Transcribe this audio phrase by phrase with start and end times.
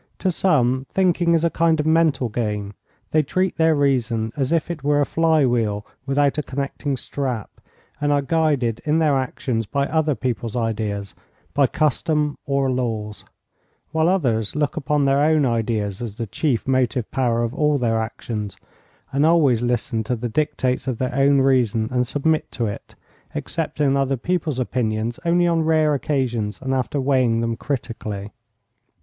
[0.17, 2.73] To some, thinking is a kind of mental game;
[3.11, 7.61] they treat their reason as if it were a fly wheel without a connecting strap,
[8.01, 11.13] and are guided in their actions by other people's ideas,
[11.53, 13.25] by custom or laws;
[13.91, 17.99] while others look upon their own ideas as the chief motive power of all their
[18.01, 18.57] actions,
[19.13, 22.95] and always listen to the dictates of their own reason and submit to it,
[23.35, 28.31] accepting other people's opinions only on rare occasions and after weighing them critically.